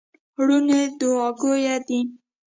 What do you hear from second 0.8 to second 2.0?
دوعا ګویه دي.